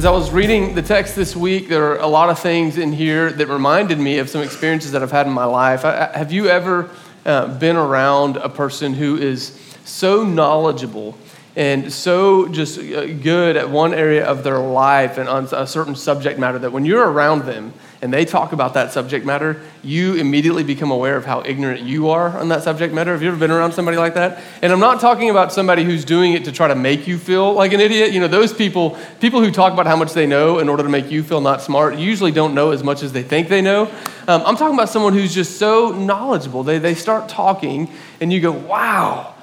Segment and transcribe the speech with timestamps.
[0.00, 2.90] As I was reading the text this week, there are a lot of things in
[2.90, 5.84] here that reminded me of some experiences that I've had in my life.
[5.84, 6.88] I, have you ever
[7.26, 11.18] uh, been around a person who is so knowledgeable
[11.54, 15.94] and so just uh, good at one area of their life and on a certain
[15.94, 20.14] subject matter that when you're around them and they talk about that subject matter, you
[20.14, 23.12] immediately become aware of how ignorant you are on that subject matter.
[23.12, 24.42] Have you ever been around somebody like that?
[24.62, 27.52] And I'm not talking about somebody who's doing it to try to make you feel
[27.52, 28.12] like an idiot.
[28.12, 30.88] You know, those people, people who talk about how much they know in order to
[30.88, 33.82] make you feel not smart, usually don't know as much as they think they know.
[34.26, 36.62] Um, I'm talking about someone who's just so knowledgeable.
[36.62, 37.90] They, they start talking,
[38.20, 39.34] and you go, wow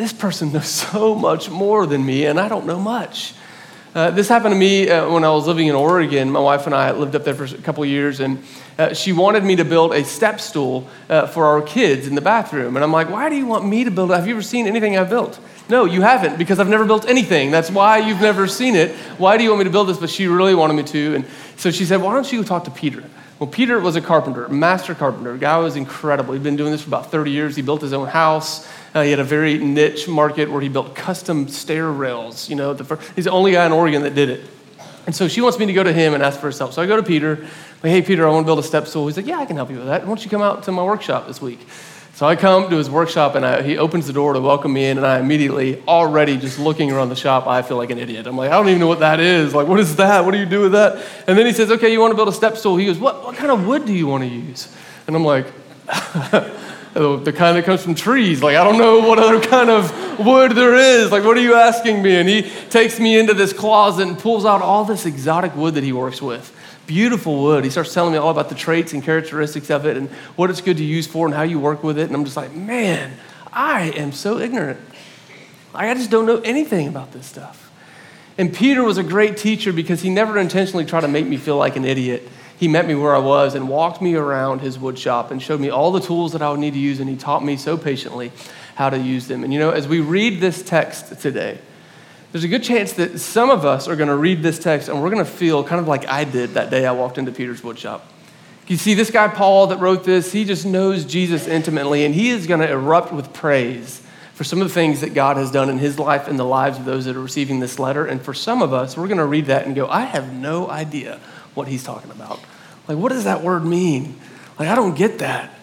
[0.00, 3.34] this person knows so much more than me, and I don't know much.
[3.92, 6.30] Uh, this happened to me uh, when I was living in Oregon.
[6.30, 8.40] My wife and I lived up there for a couple years, and
[8.78, 12.20] uh, she wanted me to build a step stool uh, for our kids in the
[12.20, 12.76] bathroom.
[12.76, 14.14] And I'm like, why do you want me to build it?
[14.14, 15.40] Have you ever seen anything I've built?
[15.68, 17.50] No, you haven't, because I've never built anything.
[17.50, 18.94] That's why you've never seen it.
[19.18, 19.98] Why do you want me to build this?
[19.98, 21.16] But she really wanted me to.
[21.16, 21.24] And
[21.56, 23.02] so she said, why don't you talk to Peter?
[23.40, 25.36] Well, Peter was a carpenter, master carpenter.
[25.36, 26.34] Guy was incredible.
[26.34, 27.56] He'd been doing this for about 30 years.
[27.56, 28.68] He built his own house.
[28.94, 32.50] Uh, he had a very niche market where he built custom stair rails.
[32.50, 34.44] You know, the first, he's the only guy in Oregon that did it.
[35.06, 36.72] And so she wants me to go to him and ask for his help.
[36.72, 37.36] So I go to Peter.
[37.82, 39.06] Like, hey, Peter, I want to build a step stool.
[39.06, 40.02] He's like, yeah, I can help you with that.
[40.02, 41.60] Why don't you come out to my workshop this week?
[42.14, 44.84] So I come to his workshop and I, he opens the door to welcome me
[44.84, 48.26] in, and I immediately, already just looking around the shop, I feel like an idiot.
[48.26, 49.54] I'm like, I don't even know what that is.
[49.54, 50.24] Like, what is that?
[50.26, 51.02] What do you do with that?
[51.26, 52.76] And then he says, okay, you want to build a step stool?
[52.76, 54.70] He goes, what, what kind of wood do you want to use?
[55.06, 55.46] And I'm like,
[56.94, 58.42] the kind that comes from trees.
[58.42, 61.10] Like, I don't know what other kind of wood there is.
[61.10, 62.16] Like, what are you asking me?
[62.16, 65.84] And he takes me into this closet and pulls out all this exotic wood that
[65.84, 66.56] he works with
[66.90, 67.62] beautiful wood.
[67.62, 70.60] He starts telling me all about the traits and characteristics of it and what it's
[70.60, 72.08] good to use for and how you work with it.
[72.08, 73.12] And I'm just like, man,
[73.52, 74.80] I am so ignorant.
[75.72, 77.70] Like, I just don't know anything about this stuff.
[78.36, 81.56] And Peter was a great teacher because he never intentionally tried to make me feel
[81.56, 82.28] like an idiot.
[82.60, 85.60] He met me where I was and walked me around his wood shop and showed
[85.60, 87.00] me all the tools that I would need to use.
[87.00, 88.32] And he taught me so patiently
[88.74, 89.44] how to use them.
[89.44, 91.58] And you know, as we read this text today,
[92.32, 95.02] there's a good chance that some of us are going to read this text and
[95.02, 97.62] we're going to feel kind of like I did that day I walked into Peter's
[97.62, 98.02] woodshop.
[98.68, 102.28] You see, this guy, Paul, that wrote this, he just knows Jesus intimately, and he
[102.28, 104.02] is going to erupt with praise
[104.34, 106.78] for some of the things that God has done in his life and the lives
[106.78, 108.06] of those that are receiving this letter.
[108.06, 110.68] And for some of us, we're going to read that and go, I have no
[110.68, 111.20] idea
[111.54, 112.38] what he's talking about.
[112.90, 114.18] Like, what does that word mean?
[114.58, 115.54] Like, I don't get that.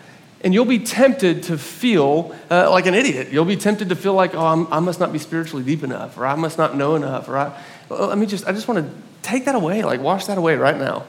[0.45, 3.33] And you'll be tempted to feel uh, like an idiot.
[3.33, 6.17] You'll be tempted to feel like, oh, I'm, i must not be spiritually deep enough,
[6.17, 8.95] or I must not know enough, or I, let me just, I just want to
[9.23, 11.03] take that away, like wash that away right now.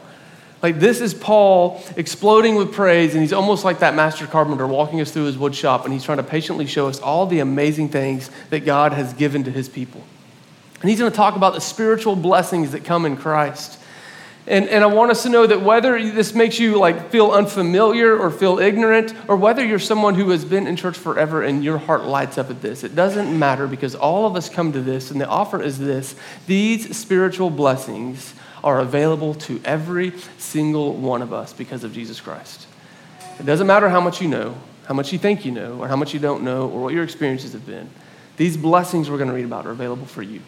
[0.61, 5.01] Like this is Paul exploding with praise, and he's almost like that master carpenter walking
[5.01, 7.91] us through his wood shop, and he's trying to patiently show us all the amazing
[7.91, 10.03] things that God has given to his people.
[10.81, 13.79] And he's going to talk about the spiritual blessings that come in Christ.
[14.49, 18.19] And, and I want us to know that whether this makes you like feel unfamiliar
[18.19, 21.77] or feel ignorant, or whether you're someone who has been in church forever and your
[21.77, 25.11] heart lights up at this, it doesn't matter because all of us come to this,
[25.11, 26.17] and the offer is this
[26.47, 28.33] these spiritual blessings
[28.65, 32.67] are available to every single one of us because of Jesus Christ.
[33.39, 34.57] It doesn't matter how much you know,
[34.87, 37.05] how much you think you know, or how much you don't know, or what your
[37.05, 37.91] experiences have been.
[38.39, 40.41] These blessings we're going to read about are available for you.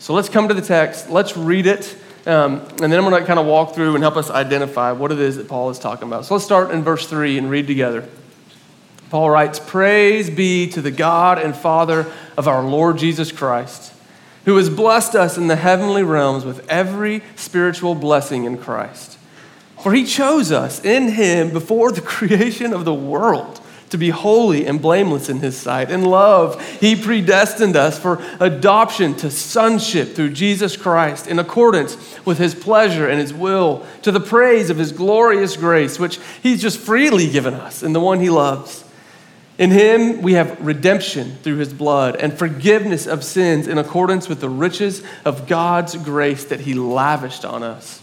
[0.00, 1.96] So let's come to the text, let's read it.
[2.26, 5.12] Um, and then I'm going to kind of walk through and help us identify what
[5.12, 6.24] it is that Paul is talking about.
[6.24, 8.08] So let's start in verse 3 and read together.
[9.10, 13.92] Paul writes Praise be to the God and Father of our Lord Jesus Christ,
[14.44, 19.18] who has blessed us in the heavenly realms with every spiritual blessing in Christ.
[19.80, 23.60] For he chose us in him before the creation of the world
[23.90, 25.90] to be holy and blameless in his sight.
[25.90, 32.38] In love, he predestined us for adoption to sonship through Jesus Christ in accordance with
[32.38, 36.78] his pleasure and his will, to the praise of his glorious grace, which he's just
[36.78, 38.84] freely given us in the one he loves.
[39.58, 44.40] In him we have redemption through his blood and forgiveness of sins in accordance with
[44.40, 48.02] the riches of God's grace that he lavished on us.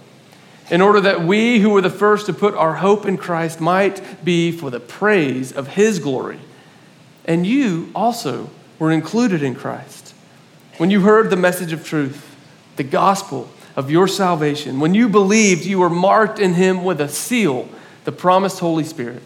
[0.71, 4.23] in order that we who were the first to put our hope in Christ might
[4.23, 6.39] be for the praise of his glory.
[7.25, 10.15] And you also were included in Christ.
[10.77, 12.35] When you heard the message of truth,
[12.77, 17.09] the gospel of your salvation, when you believed, you were marked in him with a
[17.09, 17.67] seal,
[18.05, 19.21] the promised Holy Spirit,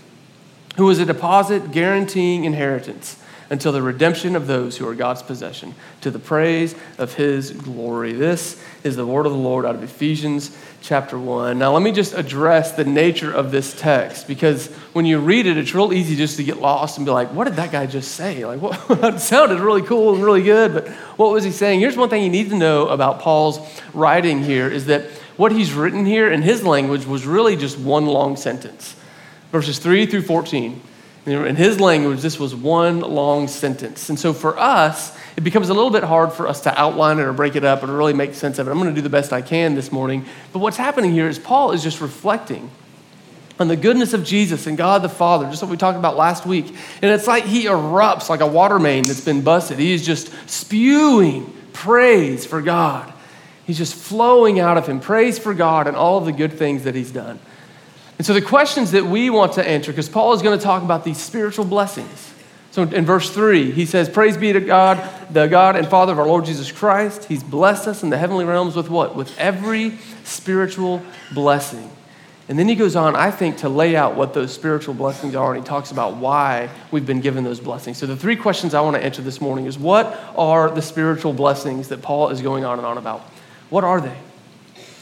[0.78, 5.76] who is a deposit guaranteeing inheritance until the redemption of those who are God's possession,
[6.02, 8.14] to the praise of his glory.
[8.14, 11.58] This is the word of the Lord out of Ephesians chapter 1.
[11.58, 15.58] Now, let me just address the nature of this text because when you read it,
[15.58, 18.12] it's real easy just to get lost and be like, what did that guy just
[18.12, 18.46] say?
[18.46, 20.88] Like, what, it sounded really cool and really good, but
[21.18, 21.80] what was he saying?
[21.80, 23.60] Here's one thing you need to know about Paul's
[23.94, 28.06] writing here is that what he's written here in his language was really just one
[28.06, 28.96] long sentence
[29.56, 30.82] verses 3 through 14.
[31.26, 34.10] In his language, this was one long sentence.
[34.10, 37.24] And so for us, it becomes a little bit hard for us to outline it
[37.24, 38.72] or break it up or really make sense of it.
[38.72, 40.26] I'm going to do the best I can this morning.
[40.54, 42.70] But what's happening here is Paul is just reflecting
[43.60, 46.46] on the goodness of Jesus and God the Father, just what we talked about last
[46.46, 46.68] week.
[47.02, 49.80] And it's like he erupts like a water main that's been busted.
[49.80, 53.12] He is just spewing praise for God.
[53.66, 56.84] He's just flowing out of him, praise for God and all of the good things
[56.84, 57.40] that he's done.
[58.18, 60.84] And so the questions that we want to answer, because Paul is going to talk
[60.84, 62.34] about these spiritual blessings.
[62.72, 65.02] So in verse 3, he says, Praise be to God,
[65.32, 67.26] the God and Father of our Lord Jesus Christ.
[67.26, 69.16] He's blessed us in the heavenly realms with what?
[69.16, 71.02] With every spiritual
[71.34, 71.90] blessing.
[72.48, 75.54] And then he goes on, I think, to lay out what those spiritual blessings are,
[75.54, 77.98] and he talks about why we've been given those blessings.
[77.98, 81.34] So the three questions I want to answer this morning is what are the spiritual
[81.34, 83.22] blessings that Paul is going on and on about?
[83.70, 84.16] What are they?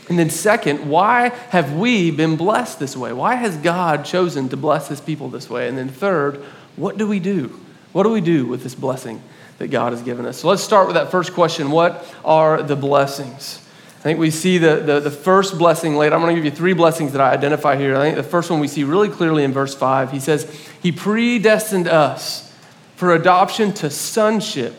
[0.09, 3.13] And then, second, why have we been blessed this way?
[3.13, 5.69] Why has God chosen to bless his people this way?
[5.69, 6.43] And then, third,
[6.75, 7.59] what do we do?
[7.93, 9.21] What do we do with this blessing
[9.59, 10.39] that God has given us?
[10.39, 13.59] So, let's start with that first question What are the blessings?
[13.99, 16.11] I think we see the, the, the first blessing laid.
[16.11, 17.95] I'm going to give you three blessings that I identify here.
[17.95, 20.11] I think the first one we see really clearly in verse 5.
[20.11, 20.43] He says,
[20.81, 22.53] He predestined us
[22.97, 24.73] for adoption to sonship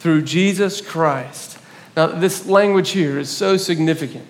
[0.00, 1.58] through Jesus Christ.
[1.96, 4.26] Now, this language here is so significant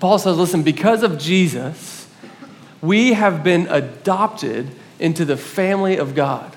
[0.00, 2.08] Paul says, listen, because of Jesus,
[2.80, 6.54] we have been adopted into the family of God.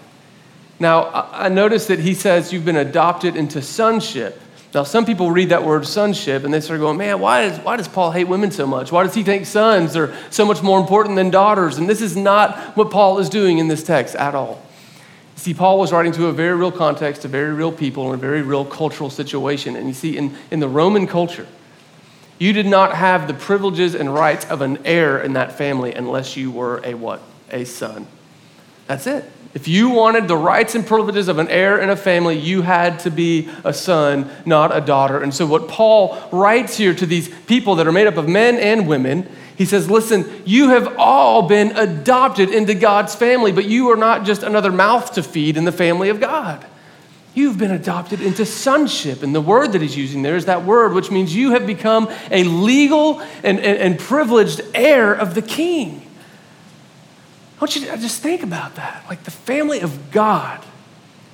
[0.80, 4.40] Now, I notice that he says you've been adopted into sonship.
[4.74, 7.78] Now, some people read that word sonship and they start going, man, why does, why
[7.78, 8.92] does Paul hate women so much?
[8.92, 11.78] Why does he think sons are so much more important than daughters?
[11.78, 14.64] And this is not what Paul is doing in this text at all.
[15.36, 18.22] See, Paul was writing to a very real context, a very real people, in a
[18.22, 19.76] very real cultural situation.
[19.76, 21.48] And you see, in, in the Roman culture,
[22.42, 26.36] you did not have the privileges and rights of an heir in that family unless
[26.36, 27.22] you were a what?
[27.52, 28.08] A son.
[28.88, 29.26] That's it.
[29.54, 32.98] If you wanted the rights and privileges of an heir in a family, you had
[33.02, 35.22] to be a son, not a daughter.
[35.22, 38.56] And so, what Paul writes here to these people that are made up of men
[38.58, 43.92] and women, he says, Listen, you have all been adopted into God's family, but you
[43.92, 46.66] are not just another mouth to feed in the family of God.
[47.34, 49.24] You've been adopted into sonship.
[49.24, 52.10] And the word that he's using there is that word, which means you have become
[52.30, 56.02] a legal and, and, and privileged heir of the king.
[57.58, 59.06] I want you to just think about that.
[59.08, 60.64] Like the family of God,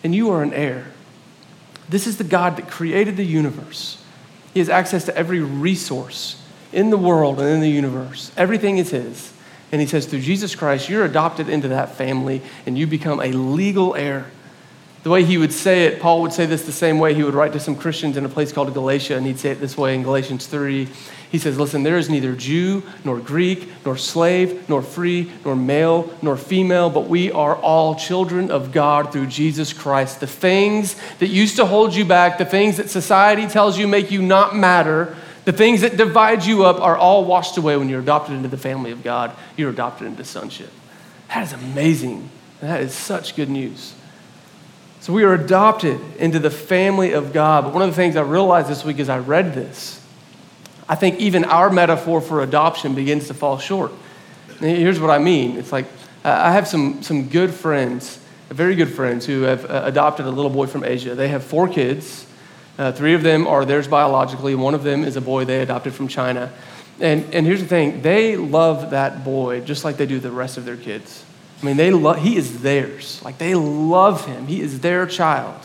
[0.03, 0.85] and you are an heir.
[1.89, 4.03] This is the God that created the universe.
[4.53, 6.41] He has access to every resource
[6.73, 8.31] in the world and in the universe.
[8.35, 9.33] Everything is His.
[9.71, 13.31] And He says, through Jesus Christ, you're adopted into that family and you become a
[13.31, 14.25] legal heir.
[15.03, 17.33] The way he would say it, Paul would say this the same way he would
[17.33, 19.95] write to some Christians in a place called Galatia, and he'd say it this way
[19.95, 20.87] in Galatians 3.
[21.31, 26.13] He says, Listen, there is neither Jew, nor Greek, nor slave, nor free, nor male,
[26.21, 30.19] nor female, but we are all children of God through Jesus Christ.
[30.19, 34.09] The things that used to hold you back, the things that society tells you make
[34.11, 35.15] you not matter,
[35.47, 38.57] the things that divide you up are all washed away when you're adopted into the
[38.57, 39.31] family of God.
[39.55, 40.71] You're adopted into sonship.
[41.29, 42.29] That is amazing.
[42.59, 43.93] That is such good news.
[45.07, 47.63] So we are adopted into the family of God.
[47.63, 50.05] But one of the things I realized this week as I read this,
[50.89, 53.93] I think even our metaphor for adoption begins to fall short.
[54.59, 55.85] And here's what I mean it's like
[56.25, 60.51] I have some, some good friends, very good friends, who have uh, adopted a little
[60.51, 61.15] boy from Asia.
[61.15, 62.27] They have four kids.
[62.77, 65.93] Uh, three of them are theirs biologically, one of them is a boy they adopted
[65.93, 66.51] from China.
[66.99, 70.57] And, and here's the thing they love that boy just like they do the rest
[70.57, 71.23] of their kids.
[71.61, 73.21] I mean, they lo- he is theirs.
[73.23, 74.47] Like they love him.
[74.47, 75.59] He is their child.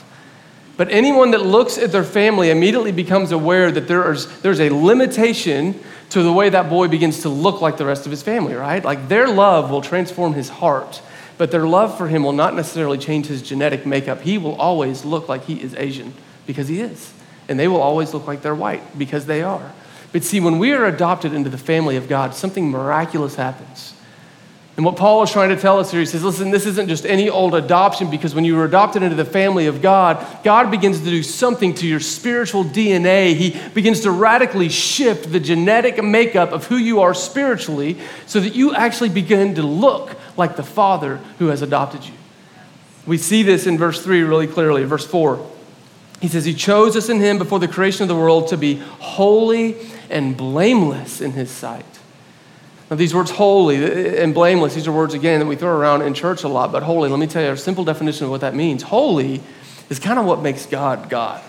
[0.76, 4.70] But anyone that looks at their family immediately becomes aware that there is, there's a
[4.70, 5.78] limitation
[6.11, 8.84] to the way that boy begins to look like the rest of his family, right?
[8.84, 11.02] Like their love will transform his heart,
[11.38, 14.22] but their love for him will not necessarily change his genetic makeup.
[14.22, 16.14] He will always look like he is Asian
[16.46, 17.12] because he is.
[17.49, 19.72] And they will always look like they're white because they are.
[20.12, 23.91] But see, when we are adopted into the family of God, something miraculous happens.
[24.82, 27.06] And what Paul is trying to tell us here, he says, listen, this isn't just
[27.06, 30.98] any old adoption because when you were adopted into the family of God, God begins
[30.98, 33.36] to do something to your spiritual DNA.
[33.36, 37.96] He begins to radically shift the genetic makeup of who you are spiritually
[38.26, 42.14] so that you actually begin to look like the Father who has adopted you.
[43.06, 44.82] We see this in verse 3 really clearly.
[44.82, 45.48] Verse 4,
[46.20, 48.78] he says, He chose us in Him before the creation of the world to be
[48.98, 49.76] holy
[50.10, 51.91] and blameless in His sight.
[52.92, 56.12] Now, these words holy and blameless, these are words, again, that we throw around in
[56.12, 58.54] church a lot, but holy, let me tell you a simple definition of what that
[58.54, 58.82] means.
[58.82, 59.40] Holy
[59.88, 61.42] is kind of what makes God God.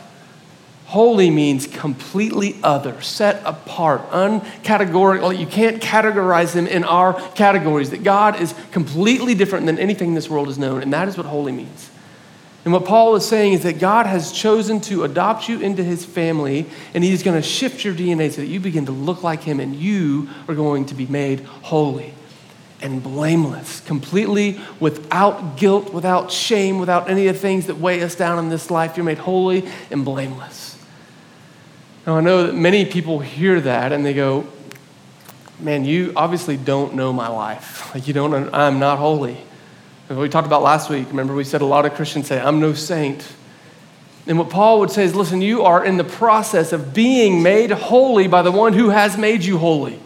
[0.85, 5.33] Holy means completely other, set apart, uncategorical.
[5.33, 7.89] You can't categorize them in our categories.
[7.89, 11.25] That God is completely different than anything this world has known, and that is what
[11.25, 11.89] holy means.
[12.63, 16.05] And what Paul is saying is that God has chosen to adopt you into his
[16.05, 19.43] family, and he's going to shift your DNA so that you begin to look like
[19.43, 22.13] him, and you are going to be made holy
[22.81, 28.15] and blameless, completely without guilt, without shame, without any of the things that weigh us
[28.15, 28.97] down in this life.
[28.97, 30.77] You're made holy and blameless.
[32.05, 34.45] Now, I know that many people hear that and they go,
[35.59, 37.81] Man, you obviously don't know my life.
[37.95, 39.37] Like, you don't, I'm not holy.
[40.17, 42.73] We talked about last week, remember, we said a lot of Christians say, I'm no
[42.73, 43.25] saint.
[44.27, 47.71] And what Paul would say is, listen, you are in the process of being made
[47.71, 49.99] holy by the one who has made you holy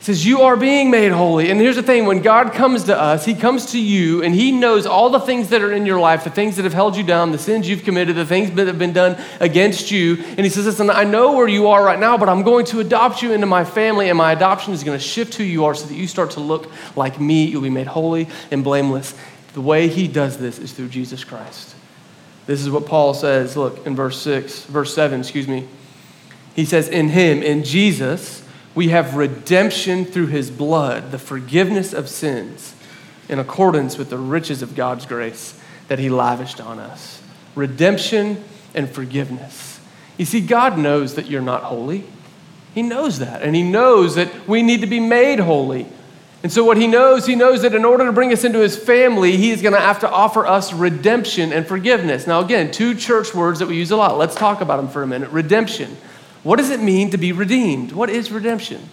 [0.00, 1.50] says, You are being made holy.
[1.50, 4.52] And here's the thing when God comes to us, He comes to you and He
[4.52, 7.02] knows all the things that are in your life, the things that have held you
[7.02, 10.16] down, the sins you've committed, the things that have been done against you.
[10.16, 12.80] And He says, Listen, I know where you are right now, but I'm going to
[12.80, 15.74] adopt you into my family, and my adoption is going to shift who you are
[15.74, 17.44] so that you start to look like me.
[17.44, 19.14] You'll be made holy and blameless.
[19.54, 21.74] The way He does this is through Jesus Christ.
[22.46, 23.56] This is what Paul says.
[23.56, 25.68] Look in verse 6, verse 7, excuse me.
[26.54, 28.42] He says, In Him, in Jesus,
[28.78, 32.76] we have redemption through his blood, the forgiveness of sins,
[33.28, 37.20] in accordance with the riches of God's grace that he lavished on us.
[37.56, 38.44] Redemption
[38.76, 39.80] and forgiveness.
[40.16, 42.04] You see, God knows that you're not holy.
[42.72, 43.42] He knows that.
[43.42, 45.88] And he knows that we need to be made holy.
[46.44, 48.76] And so, what he knows, he knows that in order to bring us into his
[48.76, 52.28] family, he's going to have to offer us redemption and forgiveness.
[52.28, 54.18] Now, again, two church words that we use a lot.
[54.18, 55.30] Let's talk about them for a minute.
[55.30, 55.96] Redemption.
[56.48, 57.92] What does it mean to be redeemed?
[57.92, 58.88] What is redemption?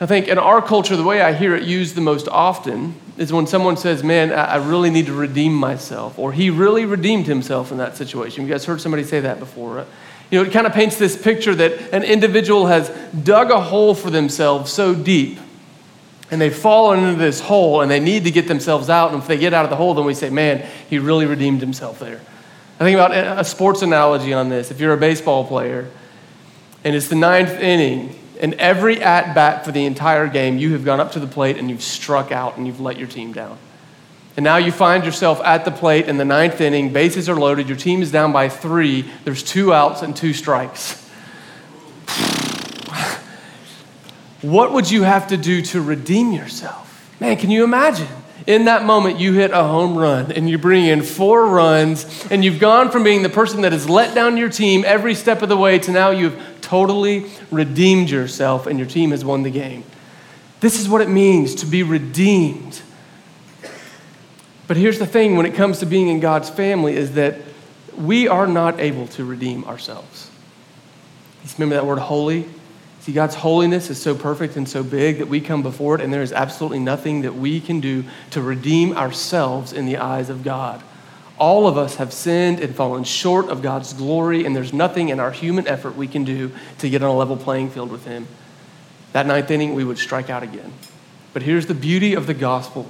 [0.00, 3.30] I think in our culture, the way I hear it used the most often is
[3.30, 7.70] when someone says, Man, I really need to redeem myself, or he really redeemed himself
[7.70, 8.46] in that situation.
[8.46, 9.74] You guys heard somebody say that before.
[9.74, 9.86] Right?
[10.30, 12.88] You know, it kind of paints this picture that an individual has
[13.22, 15.38] dug a hole for themselves so deep,
[16.30, 19.12] and they've fallen into this hole, and they need to get themselves out.
[19.12, 21.60] And if they get out of the hole, then we say, Man, he really redeemed
[21.60, 22.18] himself there.
[22.80, 24.70] I think about a sports analogy on this.
[24.70, 25.90] If you're a baseball player,
[26.84, 28.16] and it's the ninth inning.
[28.40, 31.58] And every at bat for the entire game, you have gone up to the plate
[31.58, 33.58] and you've struck out and you've let your team down.
[34.36, 37.68] And now you find yourself at the plate in the ninth inning, bases are loaded,
[37.68, 40.94] your team is down by three, there's two outs and two strikes.
[44.40, 47.14] what would you have to do to redeem yourself?
[47.20, 48.08] Man, can you imagine?
[48.46, 52.44] in that moment you hit a home run and you bring in four runs and
[52.44, 55.48] you've gone from being the person that has let down your team every step of
[55.48, 59.82] the way to now you've totally redeemed yourself and your team has won the game.
[60.60, 62.80] This is what it means to be redeemed.
[64.68, 67.38] But here's the thing when it comes to being in God's family is that
[67.96, 70.30] we are not able to redeem ourselves.
[71.58, 72.46] Remember that word holy?
[73.00, 76.12] See, God's holiness is so perfect and so big that we come before it, and
[76.12, 80.44] there is absolutely nothing that we can do to redeem ourselves in the eyes of
[80.44, 80.80] God.
[81.40, 85.18] All of us have sinned and fallen short of God's glory, and there's nothing in
[85.18, 88.28] our human effort we can do to get on a level playing field with Him.
[89.14, 90.70] That ninth inning, we would strike out again.
[91.32, 92.88] But here's the beauty of the gospel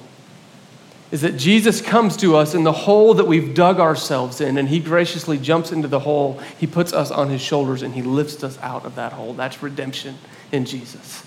[1.11, 4.69] is that Jesus comes to us in the hole that we've dug ourselves in, and
[4.69, 6.41] He graciously jumps into the hole.
[6.59, 9.33] He puts us on His shoulders, and He lifts us out of that hole.
[9.35, 10.19] That's redemption
[10.53, 11.25] in Jesus.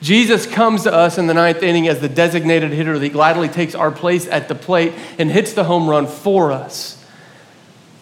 [0.00, 3.74] Jesus comes to us in the ninth inning as the designated hitter that gladly takes
[3.74, 7.02] our place at the plate and hits the home run for us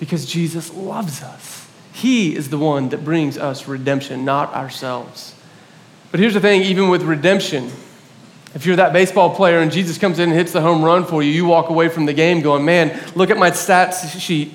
[0.01, 1.69] because Jesus loves us.
[1.93, 5.35] He is the one that brings us redemption, not ourselves.
[6.11, 7.71] But here's the thing even with redemption,
[8.55, 11.23] if you're that baseball player and Jesus comes in and hits the home run for
[11.23, 14.53] you, you walk away from the game going, man, look at my stats sheet.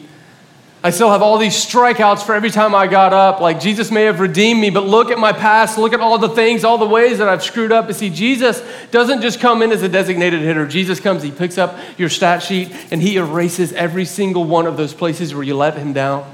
[0.84, 3.42] I still have all these strikeouts for every time I got up.
[3.42, 5.78] Like Jesus may have redeemed me, but look at my past.
[5.78, 7.88] Look at all the things, all the ways that I've screwed up.
[7.88, 10.68] You see, Jesus doesn't just come in as a designated hitter.
[10.68, 14.78] Jesus comes, he picks up your stat sheet, and he erases every single one of
[14.78, 16.32] those places where you let him down,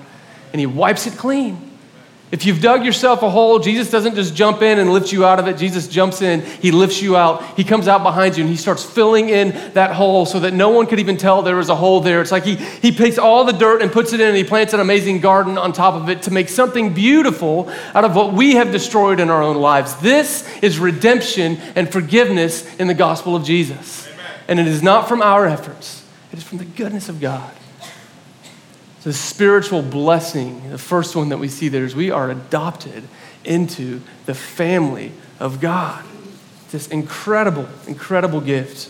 [0.51, 1.72] and he wipes it clean.
[2.33, 5.37] If you've dug yourself a hole, Jesus doesn't just jump in and lift you out
[5.37, 5.55] of it.
[5.55, 8.83] Jesus jumps in, he lifts you out, he comes out behind you, and he starts
[8.83, 11.99] filling in that hole so that no one could even tell there was a hole
[11.99, 12.21] there.
[12.21, 14.73] It's like he, he takes all the dirt and puts it in, and he plants
[14.73, 18.55] an amazing garden on top of it to make something beautiful out of what we
[18.55, 19.95] have destroyed in our own lives.
[19.97, 24.07] This is redemption and forgiveness in the gospel of Jesus.
[24.07, 24.25] Amen.
[24.47, 27.53] And it is not from our efforts, it is from the goodness of God
[29.03, 33.03] the spiritual blessing, the first one that we see there is we are adopted
[33.43, 36.05] into the family of God.
[36.71, 38.89] This incredible, incredible gift.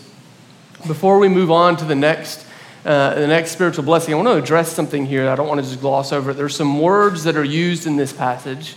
[0.86, 2.46] Before we move on to the next,
[2.84, 5.28] uh, the next spiritual blessing, I want to address something here.
[5.28, 6.34] I don't want to just gloss over it.
[6.34, 8.76] There's some words that are used in this passage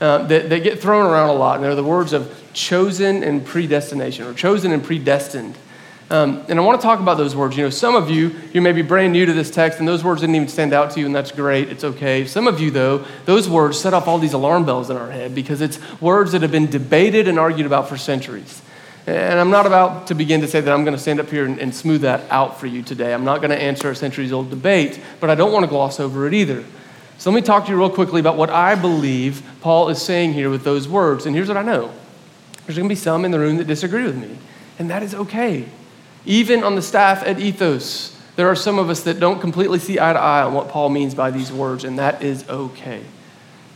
[0.00, 3.44] uh, that, that get thrown around a lot, and they're the words of chosen and
[3.44, 5.56] predestination, or chosen and predestined.
[6.10, 7.56] Um, and I want to talk about those words.
[7.56, 10.02] You know, some of you, you may be brand new to this text, and those
[10.02, 11.68] words didn't even stand out to you, and that's great.
[11.68, 12.26] It's okay.
[12.26, 15.34] Some of you, though, those words set off all these alarm bells in our head
[15.34, 18.62] because it's words that have been debated and argued about for centuries.
[19.06, 21.44] And I'm not about to begin to say that I'm going to stand up here
[21.44, 23.12] and, and smooth that out for you today.
[23.12, 26.00] I'm not going to answer a centuries old debate, but I don't want to gloss
[26.00, 26.64] over it either.
[27.18, 30.34] So let me talk to you real quickly about what I believe Paul is saying
[30.34, 31.26] here with those words.
[31.26, 31.92] And here's what I know
[32.66, 34.36] there's going to be some in the room that disagree with me,
[34.78, 35.66] and that is okay.
[36.24, 39.98] Even on the staff at Ethos, there are some of us that don't completely see
[39.98, 43.02] eye to eye on what Paul means by these words, and that is okay.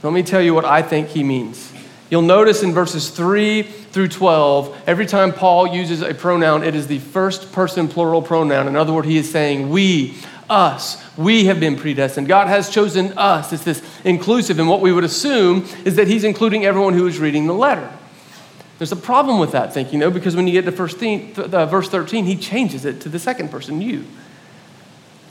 [0.03, 1.73] Let me tell you what I think he means.
[2.11, 6.87] You'll notice in verses 3 through 12, every time Paul uses a pronoun, it is
[6.87, 8.69] the first person plural pronoun.
[8.69, 10.15] In other words, he is saying, We,
[10.51, 12.29] us, we have been predestined.
[12.29, 13.53] God has chosen us.
[13.53, 17.19] It's this inclusive, and what we would assume is that he's including everyone who is
[17.19, 17.91] reading the letter.
[18.83, 21.67] There's a problem with that thinking, though, because when you get to verse 13, uh,
[21.67, 24.05] verse 13, he changes it to the second person, you.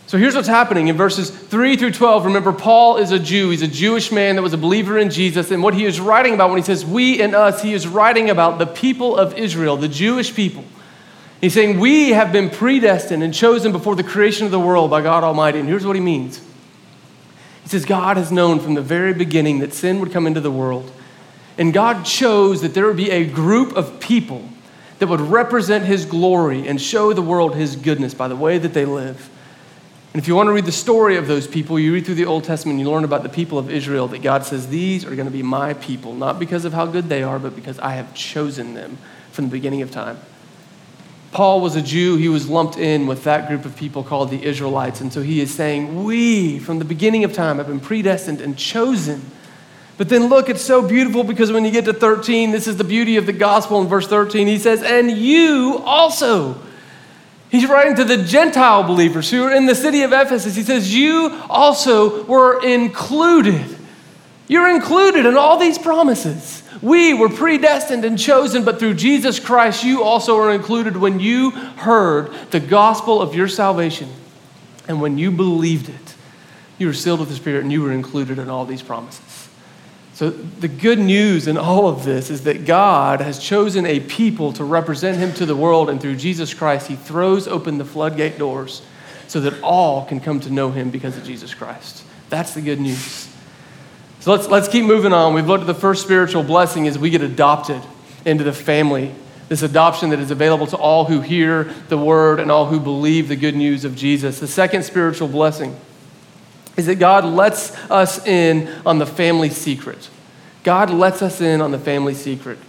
[0.08, 2.28] So here's what's happening in verses 3 through 12.
[2.28, 3.50] Remember, Paul is a Jew.
[3.50, 5.52] He's a Jewish man that was a believer in Jesus.
[5.52, 8.30] And what he is writing about when he says we and us, he is writing
[8.30, 10.64] about the people of Israel, the Jewish people.
[11.42, 15.02] He's saying, We have been predestined and chosen before the creation of the world by
[15.02, 15.60] God Almighty.
[15.60, 16.38] And here's what he means
[17.64, 20.52] He says, God has known from the very beginning that sin would come into the
[20.52, 20.90] world.
[21.58, 24.48] And God chose that there would be a group of people
[25.00, 28.74] that would represent His glory and show the world His goodness by the way that
[28.74, 29.30] they live.
[30.14, 32.26] And if you want to read the story of those people, you read through the
[32.26, 35.16] Old Testament, and you learn about the people of Israel that God says, These are
[35.16, 37.92] going to be my people, not because of how good they are, but because I
[37.92, 38.98] have chosen them
[39.32, 40.20] from the beginning of time.
[41.32, 42.18] Paul was a Jew.
[42.18, 45.00] He was lumped in with that group of people called the Israelites.
[45.00, 48.58] And so he is saying, We, from the beginning of time, have been predestined and
[48.58, 49.22] chosen
[50.02, 52.84] but then look, it's so beautiful because when you get to 13, this is the
[52.84, 54.48] beauty of the gospel in verse 13.
[54.48, 56.60] He says, And you also.
[57.52, 60.56] He's writing to the Gentile believers who are in the city of Ephesus.
[60.56, 63.78] He says, You also were included.
[64.48, 66.64] You're included in all these promises.
[66.82, 71.52] We were predestined and chosen, but through Jesus Christ, you also are included when you
[71.52, 74.10] heard the gospel of your salvation.
[74.88, 76.16] And when you believed it,
[76.80, 79.41] you were sealed with the Spirit and you were included in all these promises.
[80.22, 84.54] So, the good news in all of this is that God has chosen a people
[84.54, 88.38] to represent Him to the world, and through Jesus Christ, He throws open the floodgate
[88.38, 88.84] doors
[89.28, 92.04] so that all can come to know Him because of Jesus Christ.
[92.30, 93.30] That's the good news.
[94.20, 95.34] So, let's, let's keep moving on.
[95.34, 97.82] We've looked at the first spiritual blessing as we get adopted
[98.24, 99.16] into the family.
[99.50, 103.28] This adoption that is available to all who hear the word and all who believe
[103.28, 104.40] the good news of Jesus.
[104.40, 105.76] The second spiritual blessing
[106.78, 110.10] is that God lets us in on the family secret.
[110.64, 112.60] God lets us in on the family secret.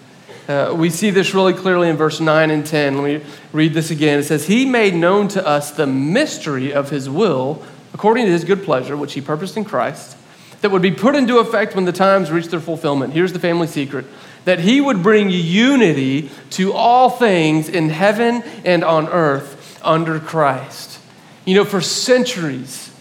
[0.48, 2.96] Uh, we see this really clearly in verse 9 and 10.
[2.98, 4.18] Let me read this again.
[4.18, 7.62] It says, He made known to us the mystery of His will,
[7.94, 10.16] according to His good pleasure, which He purposed in Christ,
[10.60, 13.12] that would be put into effect when the times reach their fulfillment.
[13.12, 14.06] Here's the family secret
[14.44, 20.98] that He would bring unity to all things in heaven and on earth under Christ.
[21.44, 22.91] You know, for centuries,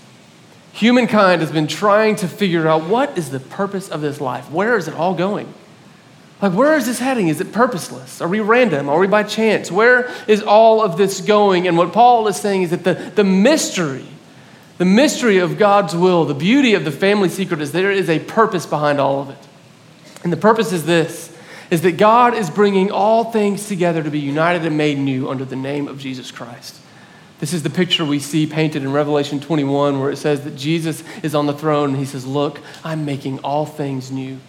[0.82, 4.50] Humankind has been trying to figure out what is the purpose of this life?
[4.50, 5.54] Where is it all going?
[6.42, 7.28] Like, where is this heading?
[7.28, 8.20] Is it purposeless?
[8.20, 8.90] Are we random?
[8.90, 9.72] Are we by chance?
[9.72, 11.68] Where is all of this going?
[11.68, 14.08] And what Paul is saying is that the, the mystery,
[14.80, 18.18] the mystery of God's will, the beauty of the family secret is there is a
[18.18, 19.48] purpose behind all of it.
[20.24, 21.32] And the purpose is this
[21.70, 25.46] is that God is bringing all things together to be united and made new under
[25.46, 26.81] the name of Jesus Christ.
[27.42, 31.04] This is the picture we see painted in Revelation 21, where it says that Jesus
[31.24, 34.40] is on the throne and he says, Look, I'm making all things new.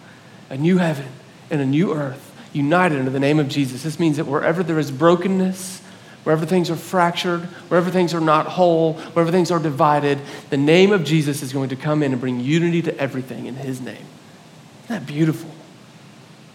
[0.51, 1.07] A new heaven
[1.49, 3.81] and a new earth united under the name of Jesus.
[3.81, 5.79] This means that wherever there is brokenness,
[6.23, 10.19] wherever things are fractured, wherever things are not whole, wherever things are divided,
[10.51, 13.55] the name of Jesus is going to come in and bring unity to everything in
[13.55, 14.05] his name.
[14.83, 15.49] Isn't that beautiful?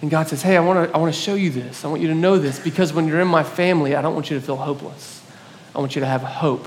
[0.03, 1.85] And God says, Hey, I want to I want to show you this.
[1.85, 4.31] I want you to know this because when you're in my family, I don't want
[4.31, 5.25] you to feel hopeless.
[5.79, 6.67] I want you to have hope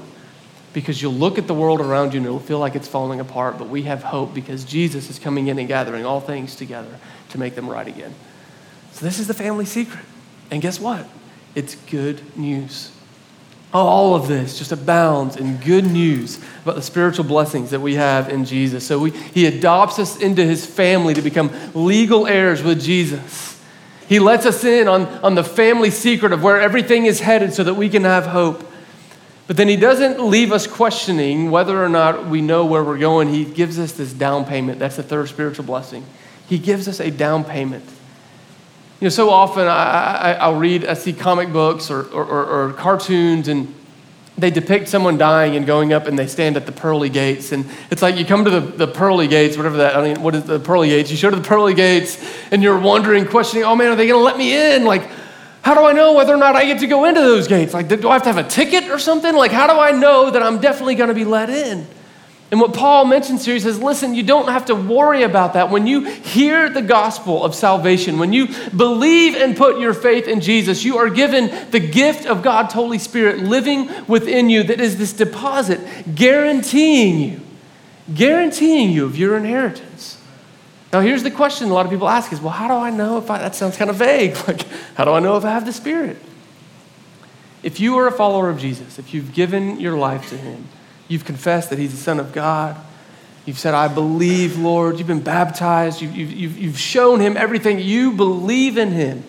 [0.71, 3.57] because you'll look at the world around you and it'll feel like it's falling apart,
[3.57, 6.97] but we have hope because Jesus is coming in and gathering all things together
[7.31, 8.15] to make them right again.
[8.93, 10.05] So, this is the family secret.
[10.49, 11.05] And guess what?
[11.55, 12.89] It's good news.
[13.73, 17.95] Oh, all of this just abounds in good news about the spiritual blessings that we
[17.95, 18.87] have in Jesus.
[18.87, 23.61] So we, he adopts us into his family to become legal heirs with Jesus.
[24.07, 27.65] He lets us in on, on the family secret of where everything is headed so
[27.65, 28.70] that we can have hope.
[29.51, 33.27] But then he doesn't leave us questioning whether or not we know where we're going.
[33.27, 34.79] He gives us this down payment.
[34.79, 36.05] That's the third spiritual blessing.
[36.47, 37.83] He gives us a down payment.
[39.01, 42.73] You know, so often I, will read, I see comic books or, or, or, or
[42.75, 43.75] cartoons, and
[44.37, 47.51] they depict someone dying and going up and they stand at the pearly gates.
[47.51, 50.33] And it's like you come to the, the pearly gates, whatever that, I mean, what
[50.33, 51.11] is the pearly gates?
[51.11, 54.17] You show to the pearly gates and you're wondering, questioning, oh man, are they going
[54.17, 54.85] to let me in?
[54.85, 55.09] Like,
[55.61, 57.73] how do I know whether or not I get to go into those gates?
[57.73, 59.35] Like, do I have to have a ticket or something?
[59.35, 61.85] Like, how do I know that I'm definitely going to be let in?
[62.51, 65.69] And what Paul mentions here, he says, listen, you don't have to worry about that.
[65.69, 70.41] When you hear the gospel of salvation, when you believe and put your faith in
[70.41, 74.97] Jesus, you are given the gift of God's Holy Spirit living within you that is
[74.97, 75.79] this deposit
[76.13, 77.39] guaranteeing you,
[78.13, 79.90] guaranteeing you of your inheritance.
[80.93, 83.17] Now, here's the question a lot of people ask is, well, how do I know
[83.17, 84.35] if I, that sounds kind of vague.
[84.47, 86.17] Like, how do I know if I have the Spirit?
[87.63, 90.67] If you are a follower of Jesus, if you've given your life to Him,
[91.11, 92.77] You've confessed that He's the Son of God.
[93.45, 94.97] You've said, I believe, Lord.
[94.97, 96.01] You've been baptized.
[96.01, 97.79] You've, you've, you've shown Him everything.
[97.79, 99.25] You believe in Him.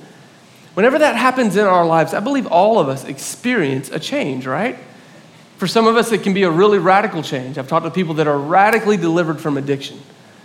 [0.74, 4.78] Whenever that happens in our lives, I believe all of us experience a change, right?
[5.56, 7.58] For some of us, it can be a really radical change.
[7.58, 9.98] I've talked to people that are radically delivered from addiction.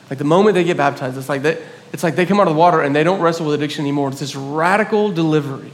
[0.09, 2.53] Like the moment they get baptized, it's like they, it's like they come out of
[2.53, 4.09] the water and they don't wrestle with addiction anymore.
[4.09, 5.71] It's this radical delivery.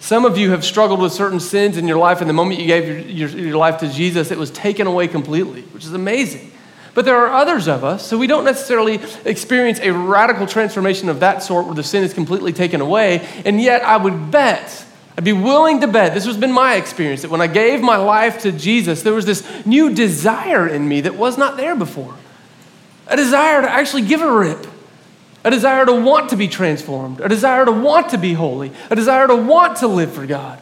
[0.00, 2.66] Some of you have struggled with certain sins in your life, and the moment you
[2.66, 6.52] gave your, your, your, life to Jesus, it was taken away completely, which is amazing.
[6.92, 11.20] But there are others of us, so we don't necessarily experience a radical transformation of
[11.20, 13.26] that sort where the sin is completely taken away.
[13.46, 14.84] And yet, I would bet,
[15.16, 17.96] I'd be willing to bet, this has been my experience, that when I gave my
[17.96, 22.14] life to Jesus, there was this new desire in me that was not there before.
[23.06, 24.66] A desire to actually give a rip
[25.44, 28.96] a desire to want to be transformed, a desire to want to be holy, a
[28.96, 30.58] desire to want to live for God.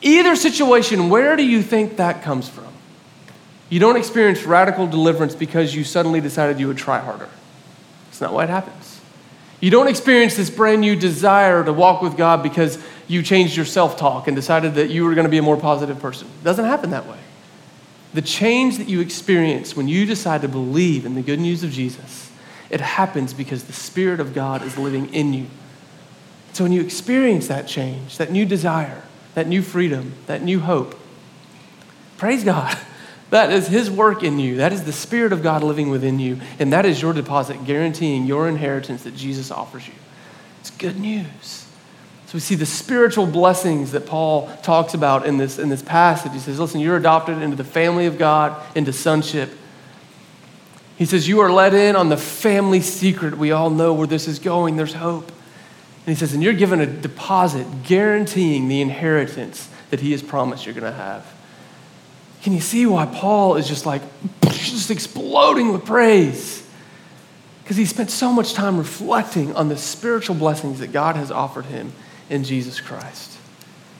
[0.00, 2.68] Either situation, where do you think that comes from?
[3.68, 7.28] You don't experience radical deliverance because you suddenly decided you would try harder.
[8.08, 9.00] It's not why it happens.
[9.60, 12.78] You don't experience this brand new desire to walk with God because
[13.08, 15.56] you changed your self talk and decided that you were going to be a more
[15.56, 16.28] positive person.
[16.40, 17.18] It doesn't happen that way.
[18.14, 21.70] The change that you experience when you decide to believe in the good news of
[21.70, 22.28] Jesus
[22.70, 25.46] it happens because the Spirit of God is living in you.
[26.52, 29.02] So when you experience that change, that new desire,
[29.34, 30.98] that new freedom, that new hope,
[32.16, 32.76] praise God.
[33.30, 34.56] That is His work in you.
[34.56, 36.40] That is the Spirit of God living within you.
[36.58, 39.92] And that is your deposit, guaranteeing your inheritance that Jesus offers you.
[40.60, 41.67] It's good news.
[42.28, 46.32] So we see the spiritual blessings that Paul talks about in this, in this passage.
[46.32, 49.50] He says, Listen, you're adopted into the family of God, into sonship.
[50.98, 53.38] He says, You are let in on the family secret.
[53.38, 54.76] We all know where this is going.
[54.76, 55.28] There's hope.
[55.28, 60.66] And he says, And you're given a deposit guaranteeing the inheritance that he has promised
[60.66, 61.26] you're going to have.
[62.42, 64.02] Can you see why Paul is just like,
[64.42, 66.62] just exploding with praise?
[67.62, 71.64] Because he spent so much time reflecting on the spiritual blessings that God has offered
[71.64, 71.94] him
[72.30, 73.38] in Jesus Christ.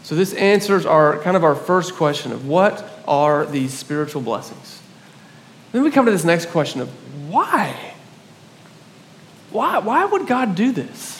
[0.02, 4.80] So this answers our kind of our first question of what are these spiritual blessings?
[5.72, 6.88] Then we come to this next question of
[7.30, 7.94] why?
[9.50, 11.17] Why, why would God do this?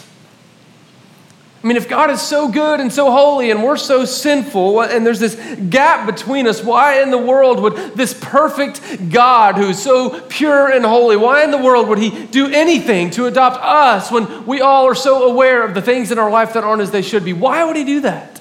[1.63, 5.05] I mean, if God is so good and so holy and we're so sinful and
[5.05, 5.35] there's this
[5.69, 10.85] gap between us, why in the world would this perfect God who's so pure and
[10.85, 14.87] holy, why in the world would he do anything to adopt us when we all
[14.87, 17.33] are so aware of the things in our life that aren't as they should be?
[17.33, 18.39] Why would he do that?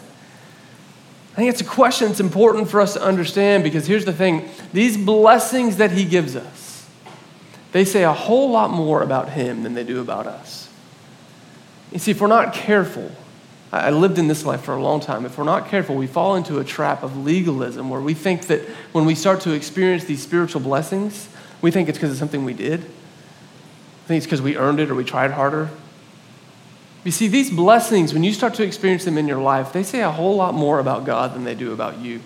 [1.37, 4.49] I think it's a question that's important for us to understand because here's the thing
[4.73, 6.87] these blessings that He gives us,
[7.73, 10.66] they say a whole lot more about Him than they do about us.
[11.91, 13.11] You see, if we're not careful,
[13.71, 15.25] I lived in this life for a long time.
[15.25, 18.61] If we're not careful, we fall into a trap of legalism where we think that
[18.93, 21.27] when we start to experience these spiritual blessings,
[21.61, 22.81] we think it's because of something we did.
[22.81, 25.69] I think it's because we earned it or we tried harder.
[27.03, 30.01] You see, these blessings, when you start to experience them in your life, they say
[30.01, 32.21] a whole lot more about God than they do about you.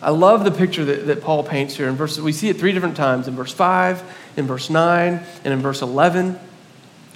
[0.00, 2.20] I love the picture that, that Paul paints here in verses.
[2.20, 5.82] We see it three different times in verse 5, in verse 9, and in verse
[5.82, 6.38] 11.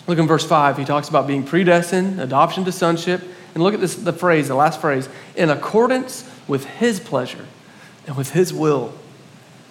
[0.06, 0.78] Look in verse 5.
[0.78, 3.22] He talks about being predestined, adoption to sonship.
[3.54, 7.46] And look at this the phrase, the last phrase, in accordance with his pleasure
[8.06, 8.92] and with his will.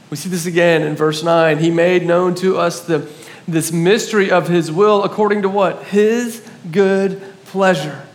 [0.09, 1.57] We see this again in verse 9.
[1.57, 3.09] He made known to us the,
[3.47, 5.83] this mystery of his will according to what?
[5.85, 8.05] His good pleasure.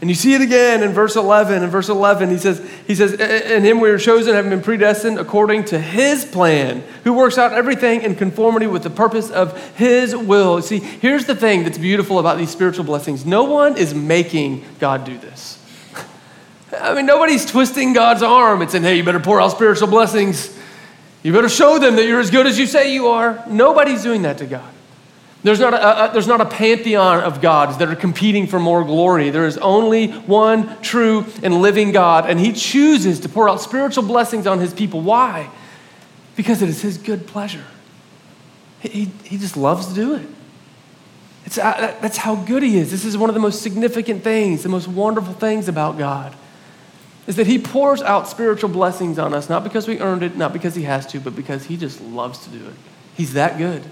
[0.00, 1.62] And you see it again in verse 11.
[1.62, 5.18] In verse 11, he says, he says, In him we are chosen, having been predestined
[5.18, 10.14] according to his plan, who works out everything in conformity with the purpose of his
[10.14, 10.60] will.
[10.60, 15.04] See, here's the thing that's beautiful about these spiritual blessings no one is making God
[15.04, 15.58] do this.
[16.78, 20.54] I mean, nobody's twisting God's arm and saying, Hey, you better pour out spiritual blessings.
[21.22, 23.42] You better show them that you're as good as you say you are.
[23.48, 24.72] Nobody's doing that to God.
[25.42, 28.84] There's not, a, a, there's not a pantheon of gods that are competing for more
[28.84, 29.30] glory.
[29.30, 34.02] There is only one true and living God, and He chooses to pour out spiritual
[34.02, 35.02] blessings on His people.
[35.02, 35.48] Why?
[36.34, 37.64] Because it is His good pleasure.
[38.80, 40.26] He, he just loves to do it.
[41.44, 42.90] It's, uh, that's how good He is.
[42.90, 46.34] This is one of the most significant things, the most wonderful things about God,
[47.28, 50.52] is that He pours out spiritual blessings on us, not because we earned it, not
[50.52, 52.74] because He has to, but because He just loves to do it.
[53.16, 53.84] He's that good.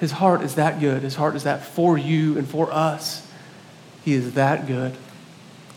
[0.00, 1.02] His heart is that good.
[1.02, 3.26] His heart is that for you and for us.
[4.04, 4.94] He is that good.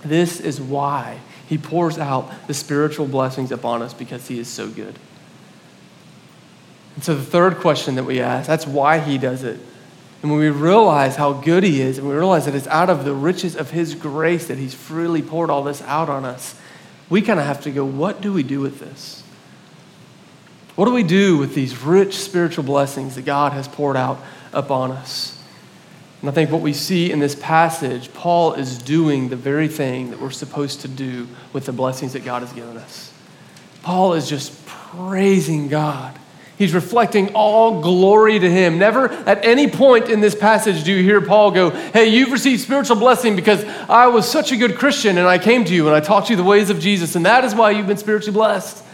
[0.04, 4.70] This is why he pours out the spiritual blessings upon us because he is so
[4.70, 5.00] good.
[6.96, 9.60] And so the third question that we ask, that's why he does it.
[10.22, 13.06] And when we realize how good he is, and we realize that it's out of
[13.06, 16.60] the riches of his grace that he's freely poured all this out on us,
[17.10, 19.19] we kind of have to go, what do we do with this?
[20.80, 24.18] What do we do with these rich spiritual blessings that God has poured out
[24.54, 25.38] upon us?
[26.22, 30.10] And I think what we see in this passage, Paul is doing the very thing
[30.12, 33.12] that we're supposed to do with the blessings that God has given us.
[33.82, 36.18] Paul is just praising God.
[36.58, 38.80] He's reflecting all glory to him.
[38.80, 42.62] Never at any point in this passage do you hear Paul go, Hey, you've received
[42.62, 45.96] spiritual blessing because I was such a good Christian and I came to you and
[45.96, 48.86] I taught you the ways of Jesus, and that is why you've been spiritually blessed.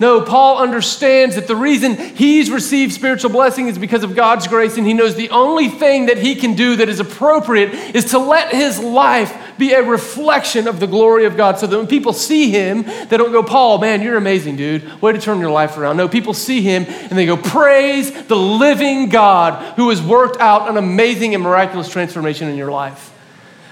[0.00, 4.76] No, Paul understands that the reason he's received spiritual blessing is because of God's grace,
[4.76, 8.18] and he knows the only thing that he can do that is appropriate is to
[8.18, 11.60] let his life be a reflection of the glory of God.
[11.60, 15.00] So that when people see him, they don't go, Paul, man, you're amazing, dude.
[15.00, 15.96] Way to turn your life around.
[15.96, 20.68] No, people see him and they go, Praise the living God who has worked out
[20.68, 23.12] an amazing and miraculous transformation in your life.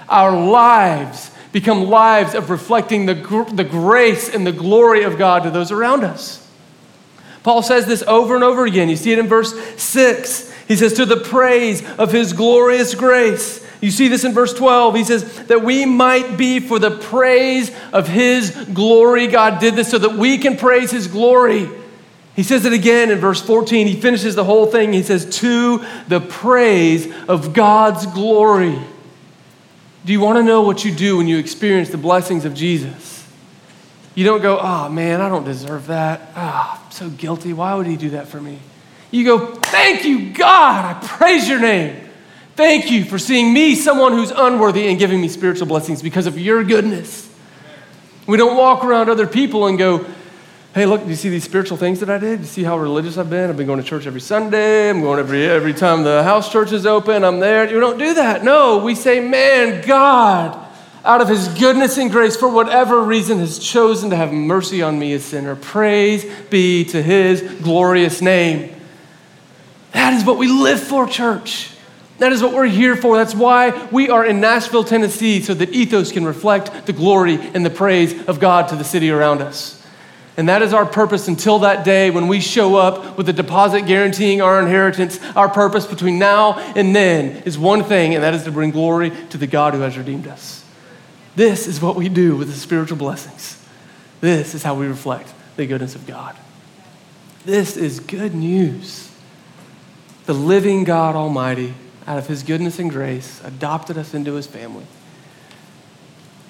[0.07, 3.13] Our lives become lives of reflecting the,
[3.53, 6.45] the grace and the glory of God to those around us.
[7.43, 8.89] Paul says this over and over again.
[8.89, 10.51] You see it in verse 6.
[10.67, 13.65] He says, To the praise of his glorious grace.
[13.81, 14.95] You see this in verse 12.
[14.95, 19.27] He says, That we might be for the praise of his glory.
[19.27, 21.69] God did this so that we can praise his glory.
[22.35, 23.85] He says it again in verse 14.
[23.85, 24.91] He finishes the whole thing.
[24.91, 28.79] He says, To the praise of God's glory.
[30.05, 33.25] Do you want to know what you do when you experience the blessings of Jesus?
[34.15, 36.21] You don't go, oh man, I don't deserve that.
[36.35, 37.53] Oh, I'm so guilty.
[37.53, 38.59] Why would he do that for me?
[39.11, 40.85] You go, thank you, God.
[40.85, 41.99] I praise your name.
[42.55, 46.37] Thank you for seeing me, someone who's unworthy, and giving me spiritual blessings because of
[46.37, 47.29] your goodness.
[48.27, 50.05] We don't walk around other people and go,
[50.73, 52.37] Hey, look, do you see these spiritual things that I did?
[52.37, 53.47] Do you see how religious I've been?
[53.47, 54.89] I've been going to church every Sunday.
[54.89, 57.23] I'm going every, every time the house church is open.
[57.23, 57.69] I'm there.
[57.69, 58.43] You don't do that.
[58.43, 60.59] No, we say, man, God,
[61.05, 64.97] out of his goodness and grace, for whatever reason, has chosen to have mercy on
[64.97, 65.55] me, a sinner.
[65.55, 68.75] Praise be to his glorious name.
[69.91, 71.69] That is what we live for, church.
[72.17, 73.15] That is what we're here for.
[73.15, 77.63] That's why we are in Nashville, Tennessee, so that ethos can reflect the glory and
[77.63, 79.82] the praise of God to the city around us.
[80.35, 83.81] And that is our purpose until that day when we show up with a deposit
[83.85, 85.19] guaranteeing our inheritance.
[85.35, 89.11] Our purpose between now and then is one thing, and that is to bring glory
[89.29, 90.65] to the God who has redeemed us.
[91.35, 93.63] This is what we do with the spiritual blessings.
[94.21, 96.35] This is how we reflect the goodness of God.
[97.45, 99.11] This is good news.
[100.25, 101.75] The living God Almighty,
[102.07, 104.85] out of his goodness and grace, adopted us into his family.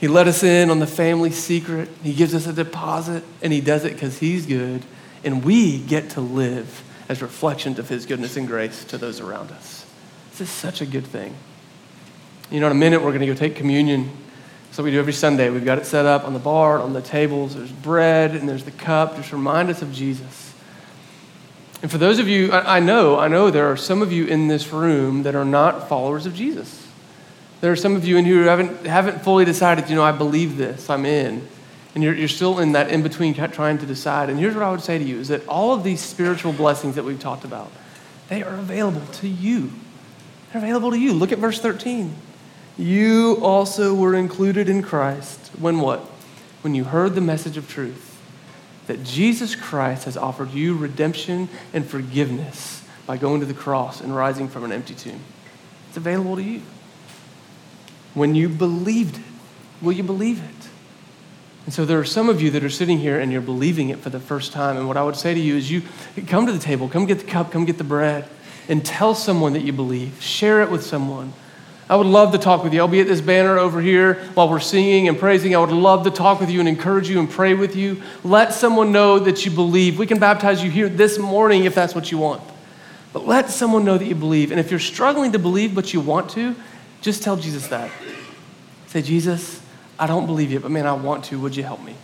[0.04, 1.88] He let us in on the family secret.
[2.04, 4.84] He gives us a deposit, and He does it because He's good.
[5.24, 9.50] And we get to live as reflections of His goodness and grace to those around
[9.52, 9.86] us.
[10.32, 11.34] This is such a good thing.
[12.52, 14.12] You know, in a minute, we're going to go take communion.
[14.72, 15.50] So we do every Sunday.
[15.50, 17.56] We've got it set up on the bar, on the tables.
[17.56, 19.16] There's bread and there's the cup.
[19.16, 20.54] Just remind us of Jesus.
[21.82, 24.50] And for those of you, I know, I know there are some of you in
[24.50, 26.83] this room that are not followers of Jesus.
[27.64, 30.12] There are some of you in here who haven't, haven't fully decided, you know, I
[30.12, 31.48] believe this, I'm in.
[31.96, 34.30] And you're, you're still in that in between trying to decide.
[34.30, 36.96] And here's what I would say to you is that all of these spiritual blessings
[36.96, 37.72] that we've talked about,
[38.28, 39.72] they are available to you
[40.52, 41.14] They're available to you.
[41.14, 42.14] Look at verse 13.
[42.78, 46.02] You also were included in Christ when what?
[46.64, 48.22] When you heard the message of truth
[48.88, 54.14] that Jesus Christ has offered you redemption and forgiveness by going to the cross and
[54.14, 55.22] rising from an empty tomb.
[55.88, 56.62] It's available to you.
[58.14, 59.24] When you believed it,
[59.82, 60.70] will you believe it?
[61.66, 64.00] And so there are some of you that are sitting here and you're believing it
[64.00, 64.76] for the first time.
[64.76, 65.82] And what I would say to you is you
[66.28, 68.28] come to the table, come get the cup, come get the bread,
[68.68, 70.22] and tell someone that you believe.
[70.22, 71.34] Share it with someone.
[71.90, 72.80] I would love to talk with you.
[72.80, 75.56] I'll be at this banner over here while we're singing and praising.
[75.56, 78.02] I would love to talk with you and encourage you and pray with you.
[78.24, 80.00] Let someone know that you believe.
[80.00, 82.42] We can baptize you here this morning if that's what you want.
[83.12, 84.52] But let someone know that you believe.
[84.52, 86.56] And if you're struggling to believe but you want to,
[87.04, 87.92] just tell Jesus that.
[88.88, 89.62] Say, Jesus,
[90.00, 91.40] I don't believe you, but man, I want to.
[91.40, 91.96] Would you help me?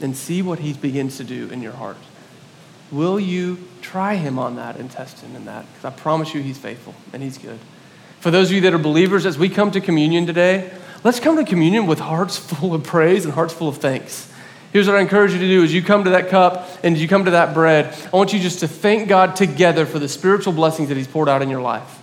[0.00, 1.96] And see what he begins to do in your heart.
[2.92, 5.66] Will you try him on that and test him in that?
[5.72, 7.58] Because I promise you he's faithful and he's good.
[8.20, 11.36] For those of you that are believers, as we come to communion today, let's come
[11.36, 14.32] to communion with hearts full of praise and hearts full of thanks.
[14.72, 17.08] Here's what I encourage you to do as you come to that cup and you
[17.08, 20.52] come to that bread, I want you just to thank God together for the spiritual
[20.52, 21.95] blessings that He's poured out in your life.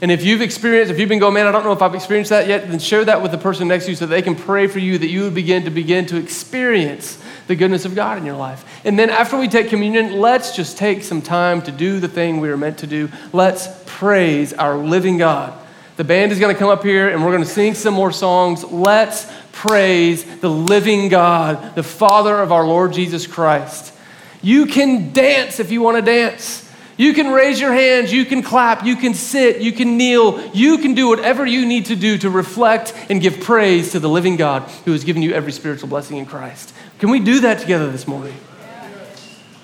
[0.00, 2.30] And if you've experienced, if you've been going, man, I don't know if I've experienced
[2.30, 4.68] that yet, then share that with the person next to you so they can pray
[4.68, 8.24] for you that you would begin to begin to experience the goodness of God in
[8.24, 8.64] your life.
[8.84, 12.38] And then after we take communion, let's just take some time to do the thing
[12.38, 13.08] we are meant to do.
[13.32, 15.58] Let's praise our living God.
[15.96, 18.12] The band is going to come up here and we're going to sing some more
[18.12, 18.62] songs.
[18.62, 23.92] Let's praise the living God, the Father of our Lord Jesus Christ.
[24.40, 26.67] You can dance if you want to dance.
[26.98, 30.78] You can raise your hands, you can clap, you can sit, you can kneel, you
[30.78, 34.36] can do whatever you need to do to reflect and give praise to the living
[34.36, 36.74] God who has given you every spiritual blessing in Christ.
[36.98, 38.34] Can we do that together this morning?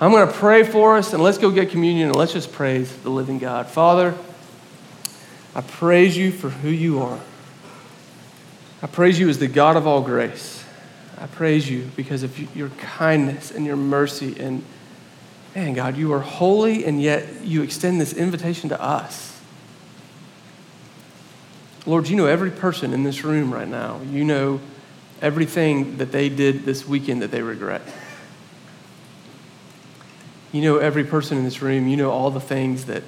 [0.01, 2.95] I'm going to pray for us and let's go get communion and let's just praise
[2.99, 3.67] the living God.
[3.67, 4.15] Father,
[5.57, 7.19] I praise you for who you are.
[8.81, 10.65] I praise you as the God of all grace.
[11.19, 14.65] I praise you because of your kindness and your mercy and
[15.55, 19.41] man, God, you are holy, and yet you extend this invitation to us.
[21.87, 24.01] Lord, you know every person in this room right now.
[24.11, 24.61] You know
[25.21, 27.83] everything that they did this weekend that they regret.
[30.51, 31.87] You know every person in this room.
[31.89, 33.03] You know all the things that,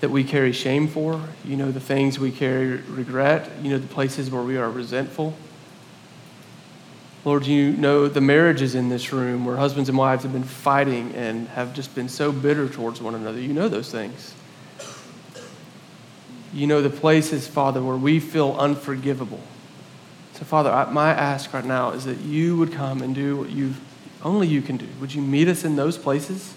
[0.00, 1.22] that we carry shame for.
[1.44, 3.50] You know the things we carry regret.
[3.62, 5.36] You know the places where we are resentful.
[7.26, 11.12] Lord, you know the marriages in this room where husbands and wives have been fighting
[11.16, 13.40] and have just been so bitter towards one another.
[13.40, 14.32] You know those things.
[16.54, 19.40] You know the places, Father, where we feel unforgivable.
[20.34, 23.50] So, Father, I, my ask right now is that you would come and do what
[23.50, 23.74] you
[24.22, 24.86] only you can do.
[25.00, 26.54] Would you meet us in those places?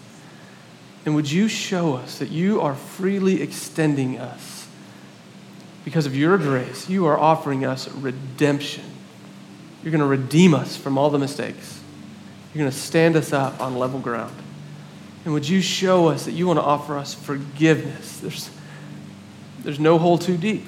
[1.04, 4.68] And would you show us that you are freely extending us
[5.84, 6.88] because of your grace?
[6.88, 8.89] You are offering us redemption
[9.84, 11.80] you're going to redeem us from all the mistakes.
[12.54, 14.36] You're going to stand us up on level ground.
[15.26, 18.20] And would you show us that you want to offer us forgiveness?
[18.20, 18.50] There's,
[19.60, 20.66] there's no hole too deep.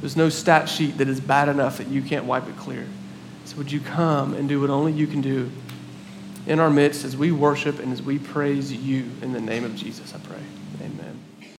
[0.00, 2.86] There's no stat sheet that is bad enough that you can't wipe it clear.
[3.44, 5.50] So would you come and do what only you can do
[6.46, 9.76] in our midst as we worship and as we praise you in the name of
[9.76, 10.42] Jesus, I pray.